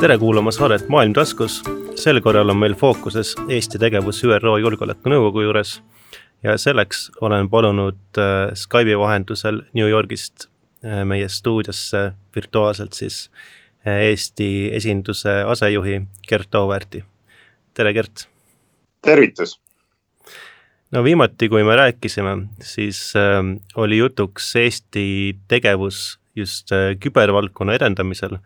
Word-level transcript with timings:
tere 0.00 0.18
kuulama 0.18 0.50
saadet 0.50 0.88
Maailm 0.88 1.12
taskus. 1.12 1.62
sel 1.94 2.20
korral 2.20 2.48
on 2.50 2.56
meil 2.56 2.74
fookuses 2.74 3.34
Eesti 3.48 3.78
tegevus 3.78 4.22
ÜRO 4.24 4.56
Julgeolekunõukogu 4.58 5.44
juures 5.44 5.76
ja 6.42 6.56
selleks 6.58 7.10
olen 7.20 7.48
palunud 7.50 8.18
äh, 8.18 8.50
Skype'i 8.54 8.98
vahendusel 8.98 9.62
New 9.74 9.88
Yorgist 9.88 10.48
äh, 10.84 11.04
meie 11.04 11.28
stuudiosse 11.28 12.12
virtuaalselt 12.36 12.92
siis 12.92 13.30
äh, 13.86 14.02
Eesti 14.10 14.70
esinduse 14.74 15.42
asejuhi 15.46 16.02
Gert 16.28 16.54
Auverti. 16.54 17.04
tere, 17.74 17.92
Gert! 17.92 18.26
tervitus! 19.02 19.60
no 20.90 21.04
viimati, 21.04 21.48
kui 21.48 21.64
me 21.64 21.76
rääkisime, 21.76 22.36
siis 22.62 23.12
oli 23.76 23.98
jutuks 23.98 24.56
Eesti 24.56 25.36
tegevus 25.48 26.18
just 26.36 26.70
kübervaldkonna 27.00 27.74
edendamisel 27.78 28.40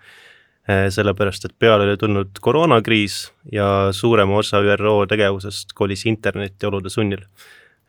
sellepärast 0.68 1.44
et 1.44 1.54
peale 1.58 1.84
oli 1.84 1.96
tulnud 1.96 2.40
koroonakriis 2.40 3.32
ja 3.52 3.88
suurema 3.92 4.36
osa 4.36 4.60
ÜRO 4.60 5.06
tegevusest 5.08 5.72
kolis 5.74 6.06
internetti 6.06 6.66
olude 6.66 6.90
sunnil. 6.90 7.24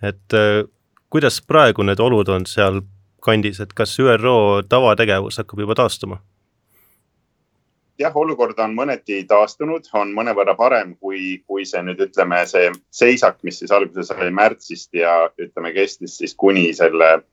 et 0.03 0.33
äh, 0.33 0.63
kuidas 1.09 1.41
praegu 1.41 1.83
need 1.83 1.99
olud 1.99 2.27
on 2.27 2.45
seal 2.45 2.81
kandis, 3.21 3.59
et 3.59 3.73
kas 3.73 3.99
ÜRO 3.99 4.63
tavategevus 4.69 5.37
hakkab 5.37 5.59
juba 5.59 5.75
taastuma? 5.75 6.21
jah, 7.99 8.15
olukord 8.15 8.59
on 8.63 8.75
mõneti 8.75 9.25
taastunud, 9.27 9.89
on 9.93 10.13
mõnevõrra 10.15 10.55
parem, 10.55 10.95
kui, 10.95 11.43
kui 11.47 11.65
see 11.65 11.81
nüüd 11.83 11.99
ütleme, 11.99 12.45
see 12.47 12.71
seisak, 12.95 13.41
mis 13.43 13.59
siis 13.59 13.75
alguse 13.75 14.07
sai 14.07 14.31
märtsist 14.31 14.93
ja 14.95 15.25
ütleme, 15.35 15.73
kestis 15.75 16.15
siis 16.21 16.35
kuni 16.35 16.69
selle 16.73 17.11
äh, 17.17 17.27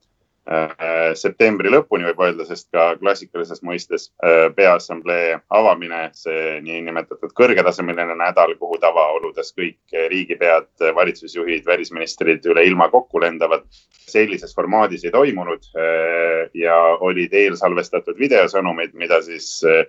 septembri 1.19 1.71
lõpuni 1.73 2.07
võib 2.07 2.21
öelda, 2.23 2.45
sest 2.47 2.69
ka 2.75 2.93
klassikalises 3.01 3.65
mõistes 3.67 4.05
äh, 4.23 4.47
peaassamblee 4.55 5.41
avamine, 5.51 6.05
see 6.15 6.61
niinimetatud 6.63 7.35
kõrgetasemeline 7.35 8.15
nädal, 8.21 8.55
kuhu 8.61 8.79
tavaoludes 8.83 9.51
kõik 9.57 9.97
riigipead, 10.13 10.71
valitsusjuhid, 10.95 11.67
välisministrid 11.67 12.47
üle 12.47 12.67
ilma 12.69 12.87
kokku 12.95 13.21
lendavad, 13.25 13.67
sellises 14.07 14.55
formaadis 14.55 15.05
ei 15.05 15.15
toimunud 15.15 15.67
äh, 15.75 16.47
ja 16.55 16.79
olid 17.03 17.35
eelsalvestatud 17.35 18.19
videosõnumid, 18.23 18.95
mida 18.95 19.19
siis 19.27 19.59
äh, 19.67 19.83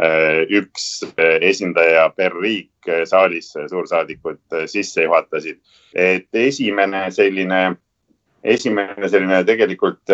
Äh, 0.00 0.46
üks 0.48 1.02
äh, 1.18 1.42
esindaja 1.44 2.06
per 2.16 2.32
riik 2.32 2.88
äh, 2.88 3.02
saalis, 3.04 3.50
suursaadikud 3.68 4.38
sisse 4.70 5.02
juhatasid. 5.04 5.58
et 5.92 6.28
esimene 6.32 7.10
selline, 7.10 7.76
esimene 8.44 9.08
selline 9.08 9.42
tegelikult 9.46 10.12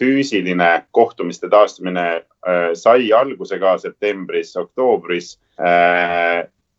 füüsiline 0.00 0.70
kohtumiste 0.90 1.50
taastumine 1.52 2.22
sai 2.78 3.12
alguse 3.12 3.58
ka 3.60 3.76
septembris, 3.78 4.54
oktoobris. 4.56 5.36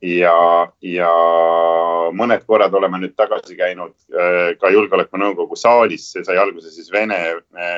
ja, 0.03 0.39
ja 0.81 1.11
mõned 2.11 2.43
korrad 2.49 2.73
oleme 2.75 2.99
nüüd 2.99 3.13
tagasi 3.15 3.55
käinud 3.55 3.93
ka 4.59 4.73
julgeolekunõukogu 4.73 5.55
saalis, 5.55 6.09
see 6.11 6.25
sai 6.25 6.35
alguse 6.41 6.73
siis 6.73 6.91
Vene, 6.91 7.21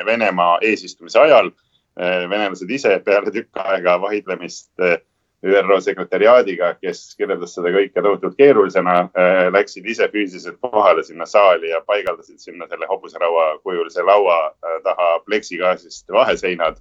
Venemaa 0.08 0.58
eesistumise 0.64 1.20
ajal 1.20 1.52
Äh, 1.96 2.26
venelased 2.28 2.68
ise 2.68 2.90
peale 3.00 3.30
tükk 3.32 3.56
aega 3.56 3.94
vaidlemist 4.02 4.68
äh, 4.84 4.98
ÜRO 5.44 5.80
sekretäriaadiga, 5.84 6.74
kes 6.80 7.16
kirjeldas 7.16 7.52
seda 7.54 7.70
kõike 7.74 8.02
tohutult 8.02 8.36
keerulisena, 8.38 8.94
äh, 9.12 9.40
läksid 9.52 9.86
ise 9.86 10.08
füüsiliselt 10.12 10.56
kohale 10.60 11.04
sinna 11.04 11.26
saali 11.26 11.70
ja 11.70 11.82
paigaldasid 11.86 12.40
sinna 12.40 12.68
selle 12.70 12.88
hobuseraua 12.88 13.58
kujulise 13.62 14.02
laua 14.02 14.38
taha 14.84 15.18
pleksigaasist 15.26 16.12
vaheseinad. 16.12 16.76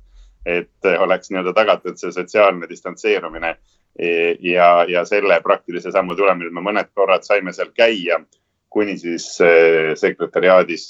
et 0.46 0.86
oleks 1.00 1.32
nii-öelda 1.32 1.54
tagatud 1.58 1.96
see 1.98 2.12
sotsiaalne 2.14 2.68
distantseerumine 2.70 3.56
e, 3.98 4.36
ja, 4.46 4.86
ja 4.88 5.02
selle 5.10 5.40
praktilise 5.42 5.90
sammu 5.92 6.14
tulemil 6.16 6.52
me 6.54 6.62
mõned 6.62 6.92
korrad 6.94 7.26
saime 7.26 7.54
seal 7.54 7.72
käia, 7.74 8.20
kuni 8.70 8.94
siis 9.02 9.26
sekretäriaadis 9.98 10.86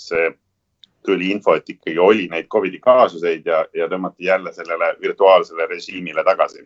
tuli 1.05 1.31
info, 1.31 1.55
et 1.55 1.69
ikkagi 1.69 1.99
oli 1.99 2.27
neid 2.31 2.47
Covidi 2.51 2.79
kaasuseid 2.83 3.45
ja, 3.45 3.63
ja 3.73 3.87
tõmmati 3.91 4.27
jälle 4.27 4.53
sellele 4.53 4.95
virtuaalsele 5.01 5.67
režiimile 5.69 6.23
tagasi. 6.23 6.65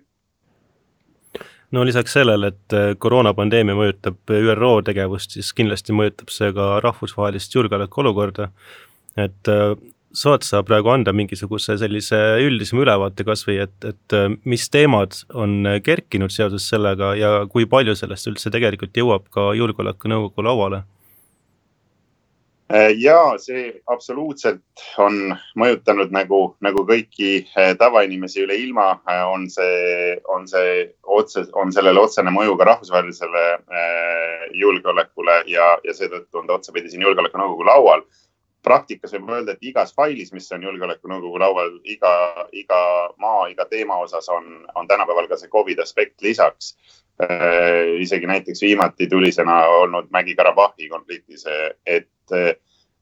No 1.72 1.86
lisaks 1.86 2.16
sellele, 2.18 2.54
et 2.54 2.76
äh, 2.76 2.90
koroonapandeemia 2.98 3.78
mõjutab 3.78 4.34
ÜRO 4.34 4.74
tegevust, 4.86 5.38
siis 5.38 5.54
kindlasti 5.58 5.96
mõjutab 5.96 6.34
see 6.34 6.52
ka 6.56 6.80
rahvusvahelist 6.86 7.56
julgeolekuolukorda. 7.56 8.50
et 9.18 9.52
äh, 9.52 9.74
saad 10.14 10.44
sa 10.44 10.64
praegu 10.66 10.90
anda 10.90 11.14
mingisuguse 11.14 11.78
sellise 11.78 12.18
üldisema 12.42 12.82
ülevaate 12.82 13.24
kasvõi, 13.24 13.60
et, 13.66 13.86
et 13.86 14.18
äh, 14.18 14.30
mis 14.46 14.70
teemad 14.70 15.24
on 15.34 15.76
kerkinud 15.84 16.34
seoses 16.34 16.70
sellega 16.70 17.16
ja 17.16 17.34
kui 17.50 17.66
palju 17.66 17.96
sellest 17.96 18.32
üldse 18.32 18.50
tegelikult 18.54 18.98
jõuab 18.98 19.30
ka 19.34 19.52
Julgeolekunõukogu 19.58 20.46
lauale 20.46 20.84
Äh, 20.84 20.99
ja 22.98 23.18
see 23.42 23.72
absoluutselt 23.90 24.84
on 25.02 25.34
mõjutanud 25.58 26.12
nagu, 26.14 26.40
nagu 26.62 26.84
kõiki 26.86 27.32
äh, 27.58 27.72
tavainimesi 27.80 28.44
üle 28.44 28.60
ilma, 28.62 28.92
äh, 29.10 29.24
on 29.26 29.48
see, 29.50 30.14
on 30.30 30.46
see 30.48 30.84
otse, 31.04 31.48
on 31.58 31.74
sellel 31.74 31.98
otsene 31.98 32.30
mõju 32.34 32.58
ka 32.60 32.68
rahvusvahelisele 32.70 33.46
julgeolekule 34.54 35.44
ja, 35.50 35.76
ja 35.84 35.94
seetõttu 35.98 36.42
on 36.42 36.48
ta 36.48 36.60
otsapidi 36.60 36.90
siin 36.90 37.06
Julgeolekunõukogu 37.06 37.66
laual. 37.66 38.06
praktikas 38.64 39.14
võib 39.14 39.30
öelda, 39.32 39.54
et 39.54 39.64
igas 39.64 39.94
failis, 39.96 40.34
mis 40.34 40.52
on 40.52 40.64
Julgeolekunõukogu 40.64 41.40
laual, 41.40 41.72
iga, 41.84 42.46
iga 42.52 42.80
maa, 43.18 43.48
iga 43.48 43.66
teema 43.66 43.98
osas 44.04 44.30
on, 44.30 44.68
on 44.76 44.88
tänapäeval 44.88 45.28
ka 45.28 45.38
see 45.38 45.50
Covid 45.50 45.80
aspekt 45.80 46.22
lisaks 46.22 46.76
isegi 48.00 48.28
näiteks 48.28 48.62
viimati 48.62 49.08
tulisena 49.08 49.66
olnud 49.68 50.08
Mägi-Karabahhi 50.12 50.88
konfliktis, 50.90 51.44
et 51.86 52.08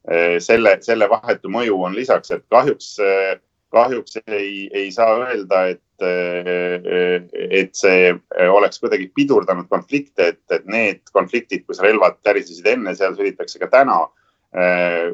Eh, 0.07 0.37
selle, 0.39 0.77
selle 0.85 1.09
vahetu 1.11 1.49
mõju 1.51 1.81
on 1.83 1.95
lisaks, 1.95 2.31
et 2.31 2.45
kahjuks, 2.53 2.93
eh, 3.03 3.33
kahjuks 3.75 4.21
ei, 4.23 4.69
ei 4.71 4.87
saa 4.95 5.17
öelda, 5.25 5.65
et, 5.73 6.05
eh, 6.07 7.25
et 7.59 7.75
see 7.75 8.13
oleks 8.47 8.79
kuidagi 8.79 9.09
pidurdanud 9.17 9.67
konflikte, 9.67 10.29
et, 10.31 10.43
et 10.55 10.69
need 10.71 11.01
konfliktid, 11.11 11.65
kus 11.67 11.83
relvad 11.83 12.21
tärisesid 12.23 12.69
enne, 12.71 12.95
seal 12.95 13.17
sõditakse 13.17 13.59
ka 13.63 13.71
täna. 13.73 14.05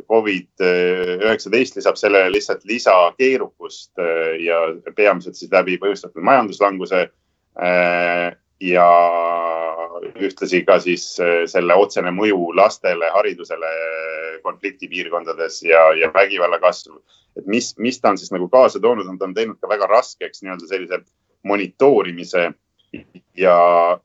Covid 0.07 0.61
üheksateist 0.61 1.75
lisab 1.75 1.97
sellele 1.97 2.29
lihtsalt 2.31 2.61
lisakeerukust 2.69 3.97
ja 4.39 4.59
peamiselt 4.95 5.35
siis 5.35 5.49
läbi 5.51 5.79
põhjustatud 5.81 6.21
majanduslanguse 6.23 7.01
ja 8.61 8.85
ühtlasi 10.01 10.63
ka 10.67 10.79
siis 10.83 11.05
äh, 11.21 11.43
selle 11.49 11.75
otsene 11.79 12.11
mõju 12.15 12.53
lastele, 12.57 13.09
haridusele 13.13 13.71
konfliktipiirkondades 14.43 15.61
ja, 15.67 15.85
ja 15.99 16.11
vägivalla 16.13 16.59
kasv. 16.59 16.97
et 17.37 17.47
mis, 17.49 17.73
mis 17.77 17.99
ta 18.01 18.11
on 18.13 18.17
siis 18.17 18.31
nagu 18.31 18.49
kaasa 18.49 18.79
toonud, 18.79 19.07
on 19.09 19.17
ta 19.17 19.25
on 19.25 19.33
teinud 19.33 19.57
ka 19.61 19.69
väga 19.69 19.87
raskeks 19.89 20.43
nii-öelda 20.43 20.67
sellise 20.69 20.99
monitoorimise 21.43 22.51
ja, 23.37 23.55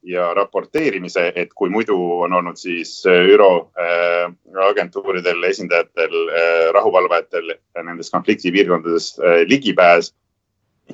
ja 0.02 0.28
raporteerimise, 0.34 1.32
et 1.36 1.52
kui 1.54 1.70
muidu 1.70 1.96
on 2.24 2.32
olnud 2.32 2.56
siis 2.56 3.02
äh, 3.06 3.26
ÜRO 3.34 3.50
äh, 3.76 4.30
agentuuridel, 4.68 5.42
esindajatel 5.50 6.16
äh,, 6.28 6.70
rahuvalvajatel 6.74 7.52
nendes 7.84 8.10
konfliktipiirkondades 8.14 9.12
äh, 9.18 9.42
ligipääs 9.48 10.14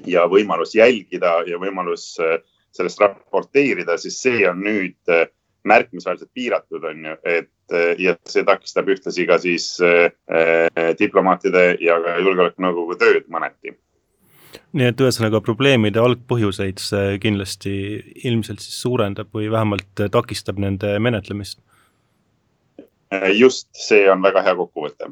ja 0.06 0.26
võimalus 0.30 0.74
jälgida 0.74 1.42
ja 1.46 1.60
võimalus 1.62 2.14
äh, 2.22 2.40
sellest 2.74 3.00
raporteerida, 3.02 3.96
siis 4.00 4.18
see 4.22 4.44
on 4.48 4.62
nüüd 4.64 5.12
äh, 5.12 5.26
märkimisväärselt 5.64 6.30
piiratud, 6.34 6.84
on 6.84 7.08
ju, 7.08 7.16
et 7.24 7.74
äh, 7.74 7.94
ja 8.02 8.16
see 8.28 8.44
takistab 8.46 8.90
ühtlasi 8.92 9.26
ka 9.30 9.38
siis 9.42 9.68
äh, 9.84 10.10
diplomaatide 10.98 11.66
ja 11.84 11.98
ka 12.02 12.18
julgeolekunõukogu 12.20 12.98
tööd 13.00 13.30
mõneti 13.32 13.76
nii 14.74 14.86
et 14.90 15.00
ühesõnaga 15.02 15.40
probleemide 15.42 16.02
algpõhjuseid 16.02 16.78
see 16.82 17.18
kindlasti 17.22 17.74
ilmselt 18.26 18.62
siis 18.62 18.76
suurendab 18.82 19.30
või 19.34 19.48
vähemalt 19.50 20.02
takistab 20.14 20.60
nende 20.62 20.92
menetlemist. 21.02 21.58
just, 23.34 23.68
see 23.78 24.06
on 24.10 24.22
väga 24.22 24.42
hea 24.46 24.54
kokkuvõte 24.58 25.10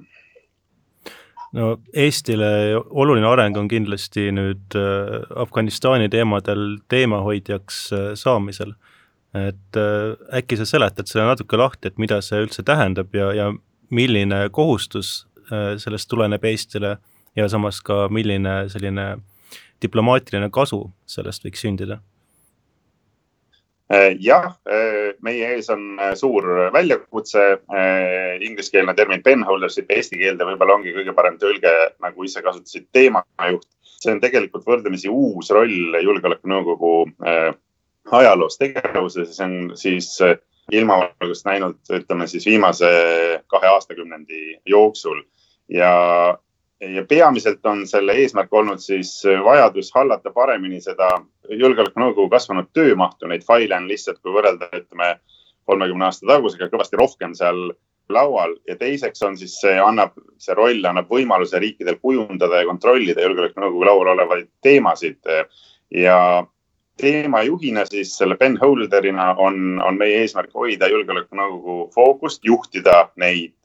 no 1.57 1.77
Eestile 1.95 2.49
oluline 2.91 3.29
areng 3.29 3.57
on 3.61 3.69
kindlasti 3.71 4.31
nüüd 4.35 4.77
äh, 4.79 5.21
Afganistani 5.45 6.09
teemadel 6.13 6.79
teemahoidjaks 6.93 7.83
äh, 7.93 8.09
saamisel. 8.19 8.75
et 9.33 9.77
äh, 9.81 10.13
äkki 10.37 10.59
sa 10.61 10.67
seletad 10.69 11.09
selle 11.09 11.25
natuke 11.25 11.57
lahti, 11.57 11.89
et 11.89 11.99
mida 11.99 12.21
see 12.21 12.43
üldse 12.45 12.65
tähendab 12.69 13.15
ja, 13.17 13.31
ja 13.33 13.53
milline 13.89 14.49
kohustus 14.53 15.27
sellest 15.53 16.09
tuleneb 16.09 16.45
Eestile 16.49 16.97
ja 17.37 17.49
samas 17.49 17.81
ka 17.85 18.07
milline 18.09 18.69
selline 18.73 19.07
diplomaatiline 19.85 20.49
kasu 20.53 20.87
sellest 21.09 21.45
võiks 21.45 21.65
sündida 21.65 21.99
jah, 24.21 24.47
äh, 24.65 25.13
meie 25.21 25.49
ees 25.57 25.69
on 25.73 25.99
äh, 26.01 26.15
suur 26.17 26.47
väljakutse. 26.73 27.43
Ingliskeelne 28.41 28.95
termin 28.97 29.23
penholdership 29.23 29.91
eesti 29.93 30.21
keelde 30.21 30.47
võib-olla 30.49 30.79
ongi 30.79 30.95
kõige 30.97 31.13
parem 31.17 31.37
tõlge, 31.41 31.73
nagu 32.01 32.25
ise 32.25 32.43
kasutasid, 32.45 32.89
teemajuht. 32.93 33.69
see 34.03 34.11
on 34.11 34.21
tegelikult 34.21 34.65
võrdlemisi 34.67 35.07
uus 35.07 35.51
roll 35.55 35.95
julgeolekunõukogu 36.03 36.95
ajaloos 38.19 38.57
tegevuses 38.59 39.37
see 39.37 39.45
on 39.45 39.77
siis 39.79 40.09
ilmavalgust 40.75 41.47
näinud, 41.47 41.79
ütleme 41.87 42.27
siis 42.27 42.47
viimase 42.47 42.89
kahe 43.47 43.69
aastakümnendi 43.71 44.59
jooksul 44.67 45.23
ja 45.69 45.93
ja 46.83 47.05
peamiselt 47.07 47.63
on 47.67 47.87
selle 47.87 48.17
eesmärk 48.19 48.53
olnud 48.53 48.83
siis 48.83 49.21
vajadus 49.45 49.93
hallata 49.95 50.33
paremini 50.35 50.81
seda 50.83 51.13
julgeolekunõukogu 51.49 52.29
kasvanud 52.31 52.69
töömahtu, 52.75 53.29
neid 53.31 53.45
faile 53.47 53.77
on 53.77 53.89
lihtsalt, 53.91 54.21
kui 54.23 54.35
võrrelda, 54.35 54.69
ütleme 54.77 55.15
kolmekümne 55.67 56.09
aasta 56.09 56.29
tagusega 56.29 56.69
kõvasti 56.73 56.99
rohkem 57.01 57.35
seal 57.39 57.73
laual 58.13 58.55
ja 58.69 58.77
teiseks 58.77 59.23
on 59.23 59.37
siis 59.39 59.55
see 59.63 59.75
annab, 59.81 60.17
see 60.43 60.55
roll 60.59 60.85
annab 60.89 61.11
võimaluse 61.11 61.61
riikidel 61.63 62.01
kujundada 62.03 62.61
ja 62.61 62.69
kontrollida 62.69 63.23
julgeolekunõukogu 63.25 63.87
laual 63.89 64.13
olevaid 64.17 64.51
teemasid. 64.63 65.21
ja 65.91 66.47
teemajuhina 67.01 67.85
siis 67.87 68.17
selle 68.17 68.37
penholder'ina 68.37 69.35
on, 69.39 69.81
on 69.83 69.99
meie 69.99 70.23
eesmärk 70.23 70.53
hoida 70.55 70.89
julgeolekunõukogu 70.89 71.91
fookust, 71.95 72.45
juhtida 72.45 73.09
neid 73.17 73.57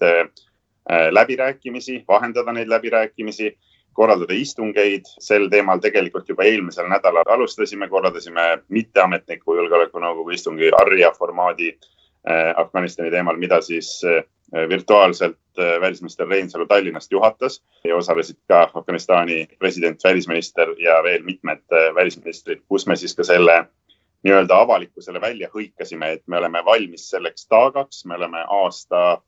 Äh, 0.91 1.11
läbirääkimisi, 1.11 2.05
vahendada 2.07 2.53
neid 2.55 2.69
läbirääkimisi, 2.71 3.57
korraldada 3.97 4.35
istungeid. 4.37 5.09
sel 5.19 5.49
teemal 5.49 5.81
tegelikult 5.81 6.29
juba 6.29 6.45
eelmisel 6.45 6.89
nädalal 6.91 7.25
alustasime, 7.33 7.89
korraldasime 7.89 8.45
mitteametniku 8.69 9.57
julgeolekunõukogu 9.57 10.35
istungi 10.37 10.69
Arja 10.81 11.11
formaadi 11.17 11.71
äh, 11.73 12.53
Afganistani 12.55 13.11
teemal, 13.11 13.39
mida 13.41 13.61
siis 13.61 14.01
äh, 14.05 14.23
virtuaalselt 14.69 15.37
välisminister 15.81 16.27
Reinsalu 16.29 16.67
Tallinnast 16.69 17.11
juhatas 17.11 17.57
ja 17.83 17.95
osalesid 17.97 18.37
ka 18.47 18.61
Afganistani 18.73 19.47
president, 19.59 20.03
välisminister 20.03 20.69
ja 20.79 21.01
veel 21.03 21.25
mitmed 21.25 21.65
välisministrid, 21.95 22.61
kus 22.69 22.85
me 22.87 22.95
siis 22.95 23.15
ka 23.17 23.25
selle 23.27 23.65
nii-öelda 24.23 24.59
avalikkusele 24.61 25.21
välja 25.21 25.49
hõikasime, 25.53 26.11
et 26.13 26.23
me 26.27 26.37
oleme 26.37 26.63
valmis 26.65 27.09
selleks 27.09 27.47
taagaks, 27.47 28.05
me 28.05 28.15
oleme 28.15 28.43
aasta 28.61 29.21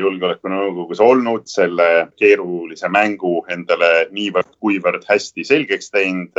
julgeolekunõukogus 0.00 1.00
olnud, 1.04 1.46
selle 1.50 2.08
keerulise 2.18 2.88
mängu 2.92 3.40
endale 3.52 4.08
niivõrd-kuivõrd 4.14 5.06
hästi 5.08 5.44
selgeks 5.44 5.90
teinud 5.94 6.38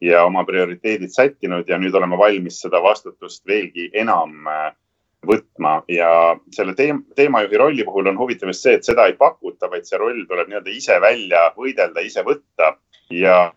ja 0.00 0.24
oma 0.24 0.44
prioriteedid 0.48 1.12
sättinud 1.12 1.68
ja 1.68 1.78
nüüd 1.78 1.94
oleme 1.94 2.18
valmis 2.18 2.60
seda 2.62 2.80
vastutust 2.82 3.44
veelgi 3.46 3.90
enam 4.00 4.48
äh, 4.48 4.70
võtma. 5.26 5.80
Ja 5.88 6.10
selle 6.54 6.74
teema, 6.74 7.02
teemajuhi 7.16 7.60
rolli 7.60 7.84
puhul 7.84 8.10
on 8.10 8.18
huvitav 8.18 8.52
just 8.52 8.64
see, 8.64 8.78
et 8.78 8.88
seda 8.88 9.06
ei 9.08 9.16
pakuta, 9.20 9.70
vaid 9.70 9.88
see 9.88 10.00
roll 10.00 10.24
tuleb 10.28 10.50
nii-öelda 10.50 10.74
ise 10.74 11.00
välja 11.02 11.48
võidelda, 11.56 12.04
ise 12.04 12.24
võtta. 12.26 12.74
Ja 13.12 13.52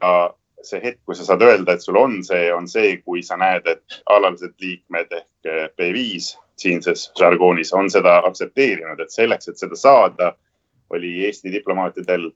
see 0.64 0.80
hetk, 0.84 1.02
kui 1.06 1.16
sa 1.16 1.28
saad 1.28 1.44
öelda, 1.46 1.76
et 1.76 1.84
sul 1.84 2.00
on 2.00 2.22
see, 2.26 2.48
on 2.56 2.68
see, 2.72 2.98
kui 3.04 3.24
sa 3.24 3.38
näed, 3.40 3.68
et 3.68 4.00
alalised 4.12 4.56
liikmed 4.64 5.12
ehk 5.20 5.52
B5 5.80 6.34
siinses 6.60 7.12
žargoonis 7.20 7.74
on 7.74 7.90
seda 7.90 8.20
aktsepteerinud, 8.28 9.00
et 9.00 9.12
selleks, 9.12 9.50
et 9.50 9.58
seda 9.58 9.76
saada, 9.76 10.34
oli 10.94 11.26
Eesti 11.26 11.52
diplomaatidel 11.52 12.30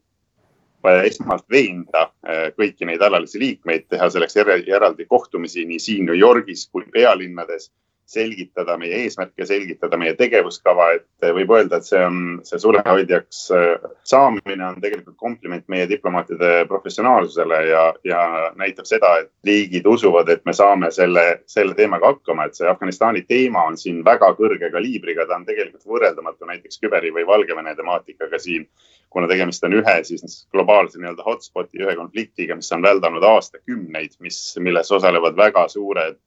vaja 0.84 1.04
esmalt 1.10 1.46
veenda 1.52 2.08
äh, 2.08 2.48
kõiki 2.58 2.88
neid 2.88 3.02
alalisi 3.02 3.40
liikmeid, 3.42 3.88
teha 3.90 4.10
selleks 4.10 4.38
eraldi 4.38 5.06
kohtumisi 5.06 5.66
nii 5.66 5.80
siin 5.80 6.06
New 6.06 6.18
Yorgis 6.18 6.68
kui 6.72 6.86
pealinnades 6.94 7.72
selgitada 8.08 8.78
meie 8.80 9.04
eesmärke, 9.04 9.46
selgitada 9.46 9.98
meie 10.00 10.14
tegevuskava, 10.16 10.88
et 10.96 11.28
võib 11.36 11.52
öelda, 11.58 11.80
et 11.82 11.88
see 11.88 12.00
on, 12.00 12.20
see 12.48 12.60
sulehoidjaks 12.64 13.40
äh, 13.56 13.88
saamine 14.08 14.64
on 14.64 14.78
tegelikult 14.84 15.18
kompliment 15.20 15.66
meie 15.72 15.90
diplomaatide 15.92 16.64
professionaalsusele 16.70 17.58
ja, 17.68 17.82
ja 18.08 18.22
näitab 18.56 18.88
seda, 18.88 19.12
et 19.22 19.32
riigid 19.48 19.88
usuvad, 19.92 20.32
et 20.32 20.46
me 20.48 20.56
saame 20.56 20.92
selle, 20.96 21.26
selle 21.52 21.76
teemaga 21.76 22.14
hakkama, 22.14 22.48
et 22.48 22.56
see 22.56 22.70
Afganistani 22.72 23.26
teema 23.28 23.66
on 23.68 23.76
siin 23.80 24.00
väga 24.08 24.32
kõrge 24.40 24.72
kaliibriga, 24.72 25.28
ta 25.28 25.36
on 25.42 25.48
tegelikult 25.50 25.84
võrreldamatu 25.92 26.48
näiteks 26.48 26.80
küberi 26.84 27.12
või 27.16 27.28
Valgevene 27.28 27.76
temaatikaga 27.76 28.40
siin. 28.40 28.70
Kuna 29.12 29.28
tegemist 29.28 29.64
on 29.64 29.76
ühe 29.76 29.98
siis 30.04 30.46
globaalse 30.52 31.00
nii-öelda 31.00 31.24
hotspot'i, 31.24 31.80
ühe 31.84 31.96
konfliktiga, 31.96 32.56
mis 32.60 32.72
on 32.76 32.84
väldanud 32.84 33.24
aastakümneid, 33.24 34.16
mis, 34.24 34.40
milles 34.64 34.92
osalevad 34.96 35.36
väga 35.40 35.68
suured 35.72 36.20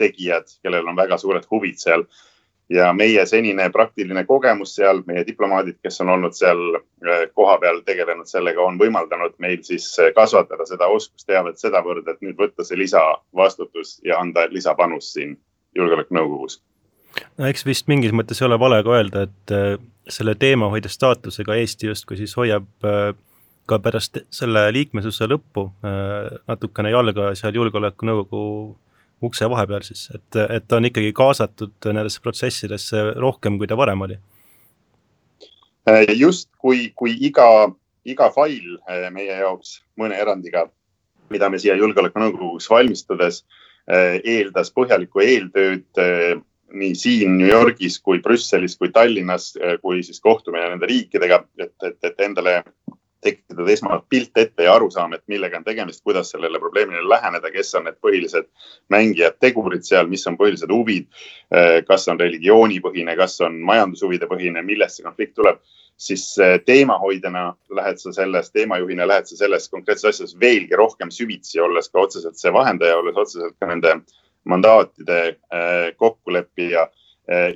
tegijad, 0.00 0.48
kellel 0.64 0.88
on 0.90 0.98
väga 0.98 1.18
suured 1.20 1.46
huvid 1.50 1.80
seal. 1.80 2.06
ja 2.70 2.92
meie 2.94 3.24
senine 3.26 3.64
praktiline 3.74 4.22
kogemus 4.28 4.76
seal, 4.76 5.00
meie 5.06 5.24
diplomaadid, 5.26 5.80
kes 5.82 5.96
on 6.04 6.12
olnud 6.14 6.36
seal 6.38 6.60
äh, 6.76 7.24
kohapeal 7.34 7.80
tegelenud 7.86 8.30
sellega, 8.30 8.62
on 8.62 8.78
võimaldanud 8.78 9.34
meil 9.42 9.58
siis 9.66 9.88
äh, 9.98 10.12
kasvatada 10.14 10.66
seda 10.68 10.86
oskusteavet 10.86 11.58
sedavõrd, 11.58 12.06
et 12.06 12.20
nüüd 12.22 12.38
võtta 12.38 12.62
see 12.66 12.78
lisavastutus 12.78 13.96
ja 14.06 14.20
anda 14.22 14.46
lisapanus 14.54 15.12
siin 15.16 15.34
julgeolekunõukogus 15.74 16.60
no 17.38 17.50
eks 17.50 17.66
vist 17.66 17.90
mingis 17.90 18.14
mõttes 18.14 18.38
ei 18.38 18.46
ole 18.46 18.60
vale 18.62 18.78
ka 18.86 18.94
öelda, 19.00 19.24
et 19.26 19.56
äh, 19.56 19.74
selle 20.06 20.36
teemahoidja 20.38 20.94
staatusega 20.94 21.58
Eesti 21.58 21.90
justkui 21.90 22.20
siis 22.22 22.36
hoiab 22.38 22.70
ka 23.70 23.78
pärast 23.82 24.22
selle 24.34 24.62
liikmesuse 24.74 25.26
lõppu 25.30 25.68
natukene 26.50 26.90
jalga 26.90 27.28
seal 27.38 27.54
Julgeolekunõukogu 27.54 28.78
ukse 29.22 29.48
vahepeal 29.50 29.84
siis, 29.84 30.06
et, 30.14 30.38
et 30.48 30.66
ta 30.68 30.78
on 30.78 30.88
ikkagi 30.88 31.12
kaasatud 31.16 31.90
nendesse 31.92 32.22
protsessidesse 32.24 33.02
rohkem, 33.20 33.58
kui 33.60 33.68
ta 33.70 33.78
varem 33.78 34.06
oli? 34.06 34.18
Just, 36.14 36.48
kui, 36.60 36.90
kui 36.96 37.16
iga, 37.26 37.46
iga 38.06 38.28
fail 38.34 38.76
äh, 38.88 39.08
meie 39.12 39.40
jaoks 39.40 39.80
mõne 39.98 40.18
erandiga, 40.20 40.66
mida 41.32 41.48
me 41.50 41.58
siia 41.58 41.76
Julgeolekunõukogus 41.80 42.68
valmistudes 42.70 43.42
äh, 43.90 44.20
eeldas 44.20 44.72
põhjalikku 44.76 45.24
eeltööd 45.24 46.04
nii 46.70 46.94
siin 46.94 47.36
New 47.38 47.48
Yorgis 47.48 47.98
kui 47.98 48.20
Brüsselis 48.22 48.76
kui 48.78 48.92
Tallinnas, 48.94 49.52
kui 49.82 50.04
siis 50.06 50.20
kohtumine 50.22 50.68
nende 50.70 50.86
riikidega, 50.86 51.40
et, 51.58 51.74
et, 51.82 51.96
et 52.06 52.22
endale 52.22 52.60
tekitada 53.20 53.66
esmalt 53.72 54.06
pilt 54.08 54.38
ette 54.38 54.64
ja 54.64 54.74
arusaam, 54.74 55.12
et 55.16 55.22
millega 55.28 55.58
on 55.58 55.64
tegemist, 55.64 56.02
kuidas 56.04 56.30
sellele 56.32 56.60
probleemile 56.60 57.02
läheneda, 57.08 57.50
kes 57.52 57.74
on 57.78 57.86
need 57.88 57.98
põhilised 58.04 58.48
mängijad, 58.92 59.36
tegurid 59.40 59.84
seal, 59.86 60.08
mis 60.10 60.26
on 60.30 60.38
põhilised 60.40 60.72
huvid. 60.72 61.08
Eh, 61.50 61.80
kas 61.88 62.08
on 62.08 62.20
religioonipõhine, 62.20 63.16
kas 63.20 63.40
on 63.46 63.60
majandushuvide 63.66 64.28
põhine, 64.30 64.64
millest 64.66 64.98
see 64.98 65.06
konflikt 65.06 65.36
tuleb, 65.38 65.60
siis 66.00 66.24
teemahoidjana 66.64 67.50
lähed 67.76 68.00
sa 68.00 68.12
selles, 68.16 68.48
teemajuhina 68.54 69.08
lähed 69.08 69.28
sa 69.28 69.36
selles 69.42 69.68
konkreetses 69.68 70.14
asjas 70.14 70.38
veelgi 70.40 70.78
rohkem 70.80 71.12
süvitsi, 71.12 71.60
olles 71.60 71.92
ka 71.92 72.06
otseselt 72.06 72.40
see 72.40 72.52
vahendaja, 72.54 72.96
olles 73.02 73.20
otseselt 73.20 73.58
ka 73.60 73.68
nende 73.68 73.98
mandaatide 74.48 75.20
eh, 75.28 75.92
kokkuleppija 76.00 76.88
Eh, 76.88 76.99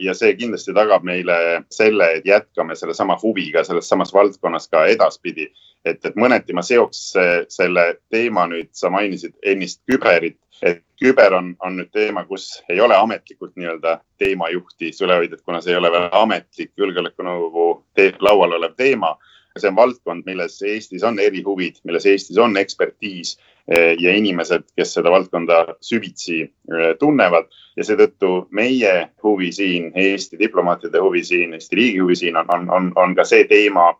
ja 0.01 0.15
see 0.15 0.35
kindlasti 0.39 0.75
tagab 0.77 1.03
meile 1.03 1.37
selle, 1.73 2.07
et 2.19 2.27
jätkame 2.27 2.77
sellesama 2.79 3.17
huviga 3.23 3.65
selles 3.65 3.89
samas 3.89 4.13
valdkonnas 4.15 4.69
ka 4.69 4.85
edaspidi. 4.87 5.49
et, 5.85 6.05
et 6.05 6.15
mõneti 6.17 6.55
ma 6.57 6.63
seoks 6.63 7.01
selle 7.53 7.83
teema 8.11 8.47
nüüd, 8.49 8.71
sa 8.73 8.91
mainisid 8.91 9.35
ennist 9.43 9.83
küberit, 9.91 10.39
et 10.63 10.81
küber 11.01 11.35
on, 11.37 11.53
on 11.61 11.77
nüüd 11.77 11.91
teema, 11.93 12.25
kus 12.25 12.63
ei 12.73 12.81
ole 12.81 12.97
ametlikult 12.97 13.53
nii-öelda 13.57 13.99
teemajuhti 14.23 14.93
sülehoidjat, 14.97 15.43
kuna 15.45 15.61
see 15.61 15.75
ei 15.75 15.81
ole 15.81 15.91
veel 15.93 16.09
ametlik 16.13 16.73
julgeolekunõukogu 16.81 17.67
laual 18.25 18.57
olev 18.59 18.77
teema. 18.79 19.15
See 19.59 19.71
on 19.71 19.77
valdkond, 19.77 20.25
milles 20.27 20.57
Eestis 20.67 21.05
on 21.07 21.21
erihuvid, 21.23 21.77
milles 21.87 22.07
Eestis 22.11 22.39
on 22.43 22.57
ekspertiis. 22.59 23.37
eh, 23.37 23.54
ja 23.73 24.13
inimesed, 24.13 24.67
kes 24.77 24.95
seda 24.99 25.11
valdkonda 25.11 25.77
süvitsi 25.81 26.43
eh, 26.43 26.91
tunnevad 27.01 27.49
ja 27.77 27.87
seetõttu 27.87 28.49
meie 28.53 28.93
huvi 29.25 29.51
siin, 29.53 29.91
Eesti 29.97 30.39
diplomaatide 30.39 31.01
huvi 31.01 31.25
siin, 31.25 31.55
Eesti 31.57 31.79
riigi 31.79 32.03
huvi 32.05 32.17
siin 32.17 32.37
on, 32.37 32.51
on, 32.53 32.69
on, 32.71 32.93
on 33.01 33.17
ka 33.17 33.25
see 33.25 33.47
teema 33.49 33.93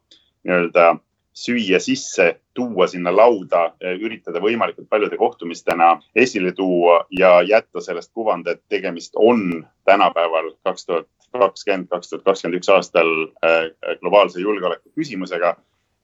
nii-öelda 0.45 0.95
süüa 1.35 1.81
sisse, 1.83 2.29
tuua 2.55 2.87
sinna 2.87 3.11
lauda, 3.17 3.71
eh, 3.81 3.97
üritada 3.97 4.43
võimalikult 4.45 4.89
paljude 4.91 5.17
kohtumistena 5.17 5.95
esile 6.15 6.53
tuua 6.53 7.01
ja 7.19 7.39
jätta 7.43 7.81
sellest 7.81 8.13
kuvand, 8.13 8.47
et 8.47 8.61
tegemist 8.69 9.17
on 9.17 9.65
tänapäeval 9.89 10.53
kaks 10.63 10.87
tuhat 10.87 11.09
kakskümmend, 11.33 11.89
kaks 11.91 12.13
tuhat 12.13 12.29
kakskümmend 12.29 12.61
üks 12.61 12.69
aastal 12.71 13.09
globaalse 14.01 14.39
julgeoleku 14.41 14.93
küsimusega. 14.95 15.57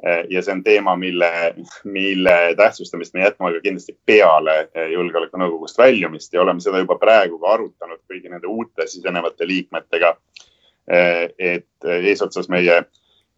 Äh, 0.07 0.25
ja 0.31 0.41
see 0.43 0.53
on 0.53 0.63
teema, 0.65 0.95
mille, 0.97 1.29
mille 1.85 2.55
tähtsustamist 2.57 3.15
me 3.15 3.21
jätame 3.21 3.53
ka 3.53 3.61
kindlasti 3.61 3.93
peale 4.09 4.55
äh, 4.61 4.87
julgeolekunõukogust 4.95 5.79
väljumist 5.79 6.33
ja 6.33 6.41
oleme 6.41 6.65
seda 6.65 6.81
juba 6.81 6.97
praegu 6.99 7.37
ka 7.43 7.51
arutanud 7.53 8.01
kõigi 8.09 8.33
nende 8.33 8.49
uute 8.49 8.87
sisenevate 8.89 9.49
liikmetega. 9.49 10.17
et 10.91 11.85
eesotsas 11.87 12.49
meie 12.51 12.81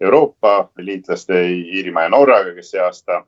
Euroopa 0.00 0.70
liitlaste 0.78 1.40
Iirimaa 1.50 2.06
ja 2.06 2.12
Norraga, 2.14 2.54
kes 2.54 2.70
see 2.70 2.80
aasta 2.80 3.18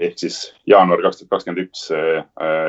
ehk 0.00 0.18
siis 0.20 0.40
jaanuar 0.68 1.00
kaks 1.00 1.22
tuhat 1.22 1.30
kakskümmend 1.30 1.62
üks 1.62 1.86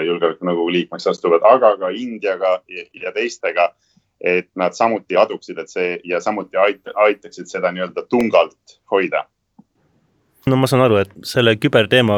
julgeolekunõukogu 0.06 0.72
liikmeks 0.72 1.10
astuvad, 1.12 1.44
aga 1.44 1.74
ka 1.82 1.90
Indiaga 1.90 2.54
ja 3.02 3.12
teistega 3.18 3.74
et 4.22 4.48
nad 4.56 4.76
samuti 4.76 5.18
aduksid, 5.20 5.60
et 5.60 5.72
see 5.72 5.96
ja 6.08 6.22
samuti 6.24 6.58
ait, 6.58 6.82
aitaksid 7.08 7.50
seda 7.52 7.72
nii-öelda 7.76 8.06
tungalt 8.10 8.78
hoida 8.92 9.26
no 10.50 10.60
ma 10.62 10.70
saan 10.70 10.84
aru, 10.86 11.00
et 11.02 11.14
selle 11.26 11.56
küberteema 11.58 12.18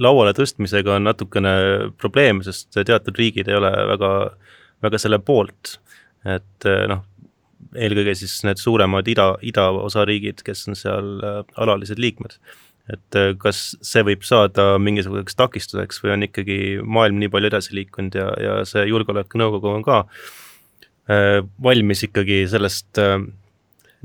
lauale 0.00 0.32
tõstmisega 0.36 0.96
on 0.96 1.06
natukene 1.06 1.52
probleem, 2.00 2.40
sest 2.46 2.72
teatud 2.76 3.18
riigid 3.18 3.50
ei 3.50 3.58
ole 3.58 3.72
väga, 3.92 4.12
väga 4.84 5.00
selle 5.02 5.20
poolt. 5.20 5.78
et 6.26 6.66
noh, 6.90 7.04
eelkõige 7.76 8.16
siis 8.18 8.40
need 8.46 8.58
suuremad 8.58 9.06
ida, 9.08 9.34
idaosa 9.46 10.06
riigid, 10.08 10.40
kes 10.46 10.64
on 10.70 10.78
seal 10.78 11.10
äh, 11.22 11.42
alalised 11.62 12.00
liikmed. 12.02 12.38
et 12.92 13.18
äh, 13.18 13.34
kas 13.38 13.76
see 13.82 14.02
võib 14.06 14.24
saada 14.24 14.76
mingisuguseks 14.78 15.36
takistuseks 15.36 16.02
või 16.02 16.16
on 16.16 16.26
ikkagi 16.28 16.58
maailm 16.82 17.20
nii 17.20 17.30
palju 17.30 17.52
edasi 17.52 17.74
liikunud 17.78 18.14
ja, 18.14 18.26
ja 18.40 18.58
see 18.64 18.86
julgeolekunõukogu 18.88 19.72
on 19.74 19.86
ka 19.86 20.04
äh, 20.04 20.28
valmis 21.62 22.02
ikkagi 22.02 22.40
sellest 22.50 22.98
äh, 22.98 23.20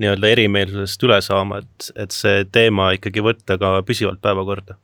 nii-öelda 0.01 0.31
erimeelsusest 0.35 1.03
üle 1.07 1.19
saama, 1.25 1.61
et, 1.61 1.91
et 1.99 2.15
see 2.15 2.45
teema 2.53 2.91
ikkagi 2.97 3.23
võtta 3.25 3.57
ka 3.61 3.79
püsivalt 3.87 4.21
päevakorda. 4.23 4.77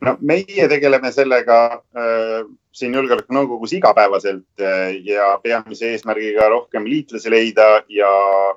No 0.00 0.14
meie 0.24 0.66
tegeleme 0.68 1.10
sellega 1.12 1.56
äh, 1.76 2.46
siin 2.72 2.94
Julgeolekunõukogus 2.96 3.74
igapäevaselt 3.76 4.62
äh, 4.64 4.94
ja 5.04 5.34
peamise 5.42 5.90
eesmärgiga 5.92 6.48
rohkem 6.48 6.86
liitlasi 6.88 7.32
leida 7.32 7.66
ja 7.92 8.12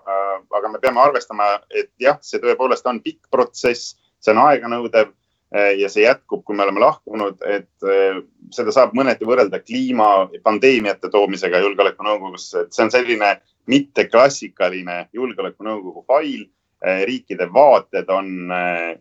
äh,, 0.08 0.38
aga 0.56 0.72
me 0.72 0.80
peame 0.80 1.04
arvestama, 1.04 1.50
et 1.76 1.92
jah, 2.00 2.22
see 2.24 2.40
tõepoolest 2.44 2.88
on 2.88 3.02
pikk 3.04 3.28
protsess, 3.34 3.98
see 4.24 4.32
on 4.32 4.40
aeganõudev 4.46 5.12
äh, 5.12 5.23
ja 5.54 5.90
see 5.90 6.06
jätkub, 6.08 6.44
kui 6.46 6.56
me 6.58 6.64
oleme 6.66 6.82
lahkunud, 6.82 7.42
et 7.46 7.88
äh, 7.88 8.22
seda 8.54 8.74
saab 8.74 8.96
mõneti 8.98 9.28
võrrelda 9.28 9.60
kliimapandeemiate 9.62 11.12
toomisega 11.14 11.62
Julgeolekunõukogusse, 11.62 12.66
et 12.66 12.74
see 12.74 12.88
on 12.88 12.94
selline 12.94 13.36
mitteklassikaline 13.70 15.08
Julgeolekunõukogu 15.14 16.06
fail 16.08 16.48
äh,. 16.84 17.06
riikide 17.08 17.48
vaated 17.54 18.10
on 18.12 18.52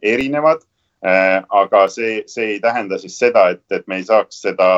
erinevad 0.02 0.62
aga 1.02 1.88
see, 1.90 2.22
see 2.30 2.44
ei 2.54 2.60
tähenda 2.60 2.98
siis 2.98 3.16
seda, 3.18 3.48
et, 3.50 3.64
et 3.74 3.86
me 3.90 3.98
ei 3.98 4.04
saaks 4.06 4.38
seda, 4.44 4.76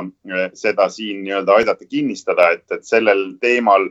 seda 0.56 0.88
siin 0.88 1.20
nii-öelda 1.24 1.58
aidata 1.60 1.84
kinnistada, 1.84 2.50
et, 2.56 2.64
et 2.72 2.84
sellel 2.88 3.34
teemal 3.40 3.90